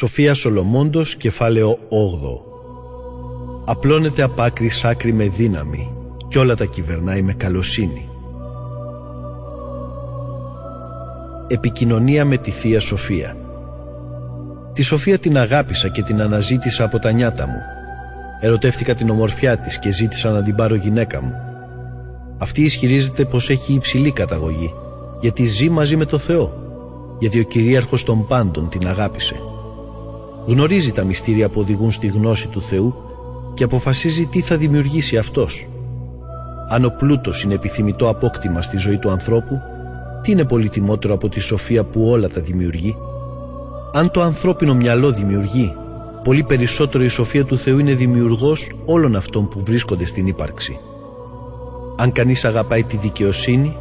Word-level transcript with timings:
Σοφία 0.00 0.34
Σολομόντος, 0.34 1.16
κεφάλαιο 1.16 1.78
8. 1.88 2.42
Απλώνεται 3.64 4.22
απ' 4.22 4.40
άκρη 4.40 4.68
σ' 4.68 4.84
άκρη 4.84 5.12
με 5.12 5.28
δύναμη 5.28 5.92
κι 6.28 6.38
όλα 6.38 6.54
τα 6.54 6.64
κυβερνάει 6.64 7.22
με 7.22 7.32
καλοσύνη. 7.32 8.08
Επικοινωνία 11.48 12.24
με 12.24 12.36
τη 12.36 12.50
Θεία 12.50 12.80
Σοφία 12.80 13.36
Τη 14.72 14.82
Σοφία 14.82 15.18
την 15.18 15.38
αγάπησα 15.38 15.88
και 15.88 16.02
την 16.02 16.20
αναζήτησα 16.20 16.84
από 16.84 16.98
τα 16.98 17.10
νιάτα 17.10 17.46
μου. 17.46 17.62
Ερωτεύτηκα 18.40 18.94
την 18.94 19.10
ομορφιά 19.10 19.58
της 19.58 19.78
και 19.78 19.92
ζήτησα 19.92 20.30
να 20.30 20.42
την 20.42 20.54
πάρω 20.54 20.74
γυναίκα 20.74 21.22
μου. 21.22 21.34
Αυτή 22.38 22.62
ισχυρίζεται 22.62 23.24
πως 23.24 23.50
έχει 23.50 23.72
υψηλή 23.72 24.12
καταγωγή, 24.12 24.74
γιατί 25.20 25.46
ζει 25.46 25.68
μαζί 25.68 25.96
με 25.96 26.04
το 26.04 26.18
Θεό, 26.18 26.54
γιατί 27.18 27.40
ο 27.40 27.44
κυρίαρχος 27.44 28.02
των 28.02 28.26
πάντων 28.26 28.68
την 28.68 28.88
αγάπησε. 28.88 29.40
Γνωρίζει 30.46 30.92
τα 30.92 31.04
μυστήρια 31.04 31.48
που 31.48 31.60
οδηγούν 31.60 31.90
στη 31.90 32.06
γνώση 32.06 32.48
του 32.48 32.62
Θεού 32.62 32.94
και 33.54 33.64
αποφασίζει 33.64 34.26
τι 34.26 34.40
θα 34.40 34.56
δημιουργήσει 34.56 35.16
Αυτός. 35.16 35.68
Αν 36.68 36.84
ο 36.84 36.88
πλούτος 36.98 37.42
είναι 37.42 37.54
επιθυμητό 37.54 38.08
απόκτημα 38.08 38.62
στη 38.62 38.76
ζωή 38.76 38.98
του 38.98 39.10
ανθρώπου, 39.10 39.60
τι 40.22 40.30
είναι 40.30 40.44
πολύτιμότερο 40.44 41.14
από 41.14 41.28
τη 41.28 41.40
σοφία 41.40 41.84
που 41.84 42.08
όλα 42.08 42.28
τα 42.28 42.40
δημιουργεί; 42.40 42.96
Αν 43.92 44.10
το 44.10 44.22
ανθρώπινο 44.22 44.74
μυαλό 44.74 45.12
δημιουργεί, 45.12 45.74
πολύ 46.24 46.42
περισσότερο 46.42 47.04
η 47.04 47.08
σοφία 47.08 47.44
του 47.44 47.58
Θεού 47.58 47.78
είναι 47.78 47.94
δημιουργός 47.94 48.70
όλων 48.84 49.16
αυτών 49.16 49.48
που 49.48 49.62
βρίσκονται 49.64 50.06
στην 50.06 50.26
ύπαρξη. 50.26 50.78
Αν 51.96 52.12
κανείς 52.12 52.44
αγαπάει 52.44 52.84
τη 52.84 52.96
δικαιοσύνη, 52.96 53.76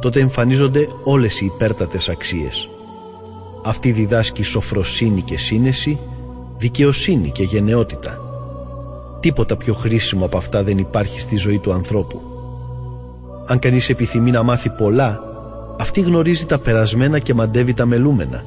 τότε 0.00 0.20
εμφανίζονται 0.20 0.88
όλες 1.04 1.40
οι 1.40 1.44
υπέρτατες 1.44 2.08
αξίες. 2.08 2.70
Αυτή 3.64 3.92
διδάσκει 3.92 4.42
σοφροσύνη 4.42 5.22
και 5.22 5.38
σύνεση, 5.38 5.98
δικαιοσύνη 6.58 7.30
και 7.30 7.42
γενναιότητα. 7.42 8.18
Τίποτα 9.20 9.56
πιο 9.56 9.74
χρήσιμο 9.74 10.24
από 10.24 10.36
αυτά 10.36 10.62
δεν 10.62 10.78
υπάρχει 10.78 11.20
στη 11.20 11.36
ζωή 11.36 11.58
του 11.58 11.72
ανθρώπου. 11.72 12.20
Αν 13.46 13.58
κανείς 13.58 13.88
επιθυμεί 13.88 14.30
να 14.30 14.42
μάθει 14.42 14.70
πολλά, 14.70 15.20
αυτή 15.78 16.00
γνωρίζει 16.00 16.46
τα 16.46 16.58
περασμένα 16.58 17.18
και 17.18 17.34
μαντεύει 17.34 17.74
τα 17.74 17.86
μελούμενα. 17.86 18.44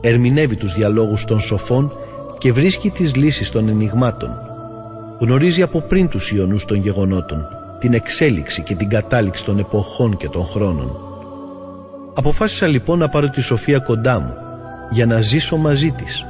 Ερμηνεύει 0.00 0.56
τους 0.56 0.72
διαλόγους 0.72 1.24
των 1.24 1.40
σοφών 1.40 1.92
και 2.38 2.52
βρίσκει 2.52 2.90
τις 2.90 3.14
λύσεις 3.14 3.50
των 3.50 3.68
ενηγμάτων. 3.68 4.30
Γνωρίζει 5.20 5.62
από 5.62 5.80
πριν 5.80 6.08
τους 6.08 6.32
ιονούς 6.32 6.64
των 6.64 6.76
γεγονότων, 6.76 7.46
την 7.78 7.92
εξέλιξη 7.92 8.62
και 8.62 8.74
την 8.74 8.88
κατάληξη 8.88 9.44
των 9.44 9.58
εποχών 9.58 10.16
και 10.16 10.28
των 10.28 10.46
χρόνων. 10.46 10.96
Αποφάσισα 12.14 12.66
λοιπόν 12.66 12.98
να 12.98 13.08
πάρω 13.08 13.30
τη 13.30 13.40
Σοφία 13.40 13.78
κοντά 13.78 14.18
μου 14.18 14.43
για 14.94 15.06
να 15.06 15.20
ζήσω 15.20 15.56
μαζί 15.56 15.90
της 15.90 16.24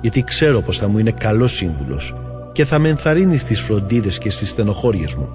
γιατί 0.00 0.22
ξέρω 0.22 0.60
πως 0.60 0.78
θα 0.78 0.88
μου 0.88 0.98
είναι 0.98 1.10
καλός 1.10 1.52
σύμβουλος 1.52 2.14
και 2.52 2.64
θα 2.64 2.78
με 2.78 2.88
ενθαρρύνει 2.88 3.36
στις 3.36 3.60
φροντίδες 3.60 4.18
και 4.18 4.30
στις 4.30 4.48
στενοχώριες 4.50 5.14
μου. 5.14 5.28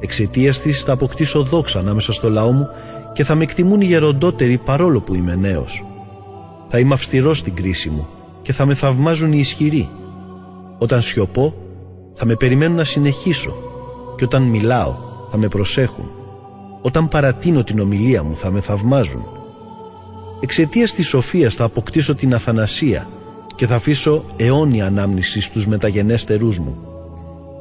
Εξαιτίας 0.00 0.60
της 0.60 0.82
θα 0.82 0.92
αποκτήσω 0.92 1.42
δόξα 1.42 1.78
ανάμεσα 1.78 2.12
στο 2.12 2.30
λαό 2.30 2.52
μου 2.52 2.68
και 3.12 3.24
θα 3.24 3.34
με 3.34 3.42
εκτιμούν 3.42 3.80
οι 3.80 3.84
γεροντότεροι 3.84 4.58
παρόλο 4.58 5.00
που 5.00 5.14
είμαι 5.14 5.34
νέος. 5.34 5.84
Θα 6.68 6.78
είμαι 6.78 6.94
αυστηρός 6.94 7.38
στην 7.38 7.54
κρίση 7.54 7.88
μου 7.88 8.06
και 8.42 8.52
θα 8.52 8.66
με 8.66 8.74
θαυμάζουν 8.74 9.32
οι 9.32 9.38
ισχυροί. 9.38 9.88
Όταν 10.78 11.02
σιωπώ 11.02 11.54
θα 12.14 12.26
με 12.26 12.34
περιμένουν 12.34 12.76
να 12.76 12.84
συνεχίσω 12.84 13.56
και 14.16 14.24
όταν 14.24 14.42
μιλάω 14.42 14.96
θα 15.30 15.36
με 15.36 15.48
προσέχουν. 15.48 16.10
Όταν 16.82 17.08
παρατείνω 17.08 17.64
την 17.64 17.80
ομιλία 17.80 18.22
μου 18.22 18.36
θα 18.36 18.50
με 18.50 18.60
θαυμάζουν. 18.60 19.26
Εξαιτίας 20.40 20.94
της 20.94 21.08
σοφίας 21.08 21.54
θα 21.54 21.64
αποκτήσω 21.64 22.14
την 22.14 22.34
αθανασία 22.34 23.08
και 23.54 23.66
θα 23.66 23.74
αφήσω 23.74 24.24
αιώνια 24.36 24.86
ανάμνηση 24.86 25.40
στους 25.40 25.66
μεταγενέστερούς 25.66 26.58
μου. 26.58 26.78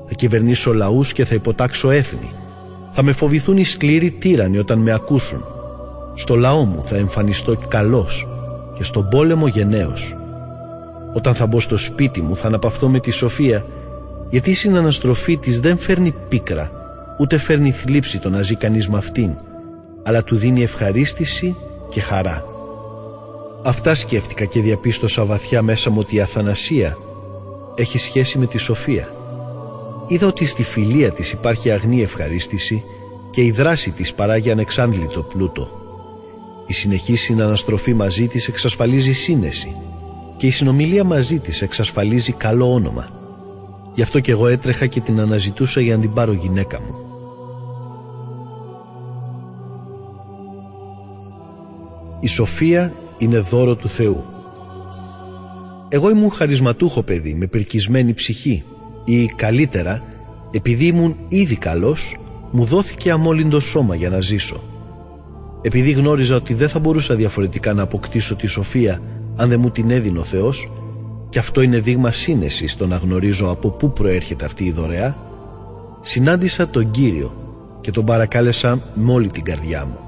Θα 0.08 0.14
κυβερνήσω 0.14 0.73
λαούς 0.73 1.14
και 1.14 1.26
θα 1.26 1.36
υποτάξω 1.36 1.90
έθνη. 1.90 2.32
Θα 2.92 3.04
με 3.04 3.11
φοβηθούν 3.11 3.58
οι 3.58 3.64
σκληροί 3.64 4.11
τύρανοι 4.11 4.58
όταν 4.58 4.80
με 4.80 4.92
ακούσουν. 4.92 5.45
Στο 6.16 6.36
λαό 6.36 6.64
μου 6.64 6.83
θα 6.86 6.95
εμφανιστώ 6.95 7.58
καλός 7.67 8.27
και 8.78 8.83
στον 8.83 9.10
πόλεμο 9.10 9.48
γενναίος. 9.48 10.16
Όταν 11.14 11.36
θα 11.36 11.45
μπω 11.45 11.60
στο 11.60 11.78
σπίτι 11.78 12.22
μου 12.22 12.36
θα 12.36 12.48
αναπαυθώ 12.48 12.89
με 12.89 12.99
τη 12.99 13.11
σοφία 13.11 13.66
γιατί 14.30 14.49
η 14.49 14.54
συναναστροφή 14.54 15.38
της 15.38 15.60
δεν 15.60 15.78
φέρνει 15.78 16.16
πίκρα 16.30 16.72
ούτε 17.20 17.38
φέρνει 17.38 17.72
θλίψη 17.72 18.20
το 18.20 18.30
να 18.30 18.42
ζει 18.42 18.55
κανείς 18.55 18.89
με 18.89 18.98
αυτήν 18.98 19.36
αλλά 20.04 20.23
του 20.23 20.36
δίνει 20.36 20.64
ευχαρίστηση 20.64 21.55
και 21.89 22.02
χαρά. 22.02 22.55
Αυτά 23.67 23.95
σκέφτηκα 23.95 24.45
και 24.45 24.61
διαπίστωσα 24.61 25.26
βαθιά 25.26 25.61
μέσα 25.61 25.89
μου 25.89 25.98
ότι 25.99 26.15
η 26.15 26.21
αθανασία 26.21 26.98
έχει 27.76 27.98
σχέση 27.98 28.37
με 28.37 28.45
τη 28.48 28.58
σοφία. 28.58 29.15
Είδα 30.08 30.27
ότι 30.27 30.45
στη 30.45 30.64
φιλία 30.64 31.11
της 31.11 31.31
υπάρχει 31.31 31.71
αγνή 31.71 32.02
ευχαρίστηση 32.02 32.83
και 33.31 33.42
η 33.42 33.52
δράση 33.52 33.92
της 33.92 34.14
παράγει 34.14 34.52
ανεξάντλητο 34.52 35.23
πλούτο. 35.23 35.70
Η 36.67 36.73
συνεχή 36.73 37.15
συναναστροφή 37.15 37.93
μαζί 37.93 38.27
της 38.27 38.48
εξασφαλίζει 38.48 39.14
σύνεση 39.14 39.75
και 40.37 40.48
η 40.48 40.52
συνομιλία 40.52 41.04
μαζί 41.04 41.39
της 41.39 41.61
εξασφαλίζει 41.61 42.31
καλό 42.31 42.73
όνομα. 42.73 43.09
Γι' 43.93 44.02
αυτό 44.02 44.20
και 44.20 44.31
εγώ 44.31 44.48
έτρεχα 44.48 44.86
και 44.86 45.02
την 45.02 45.20
αναζητούσα 45.20 45.81
για 45.81 45.95
να 45.95 46.02
την 46.02 46.14
πάρω 46.14 46.33
γυναίκα 46.33 46.81
μου. 46.81 46.95
Η 52.20 52.27
σοφία 52.27 52.93
είναι 53.17 53.39
δώρο 53.39 53.76
του 53.76 53.89
Θεού. 53.89 54.23
Εγώ 55.89 56.09
ήμουν 56.09 56.31
χαρισματούχο 56.31 57.03
παιδί 57.03 57.33
με 57.33 57.48
περκισμένη 57.48 58.14
ψυχή 58.14 58.64
ή 59.05 59.26
καλύτερα 59.26 60.03
επειδή 60.52 60.86
ήμουν 60.86 61.15
ήδη 61.27 61.55
καλός 61.55 62.17
μου 62.52 62.65
δόθηκε 62.65 63.11
αμόλυντο 63.11 63.59
σώμα 63.59 63.95
για 63.95 64.09
να 64.09 64.21
ζήσω. 64.21 64.64
Επειδή 65.61 65.92
γνώριζα 65.92 66.36
ότι 66.36 66.54
δεν 66.54 66.70
θα 66.70 66.80
μπορούσα 66.80 67.15
διαφορετικά 67.15 67.73
να 67.73 67.81
αποκτήσω 67.81 68.36
τη 68.36 68.48
σοφία 68.48 69.02
αν 69.36 69.49
δεν 69.49 69.59
μου 69.59 69.70
την 69.70 69.92
έδινε 69.92 70.20
ο 70.20 70.23
Θεός 70.23 70.70
και 71.30 71.39
αυτό 71.39 71.61
είναι 71.61 71.80
δείγμα 71.80 72.11
σύνεσης 72.11 72.71
στο 72.71 72.87
να 72.87 72.95
γνωρίζω 72.95 73.49
από 73.49 73.70
πού 73.70 73.93
προέρχεται 73.93 74.45
αυτή 74.45 74.64
η 74.64 74.71
δωρεά 74.71 75.17
συνάντησα 76.02 76.67
τον 76.67 76.92
Κύριο 76.92 77.33
και 77.81 77.92
τον 77.92 78.05
παρακάλεσα 78.05 78.92
με 78.93 79.11
όλη 79.11 79.30
την 79.30 79.43
καρδιά 79.43 79.86
μου. 79.86 79.99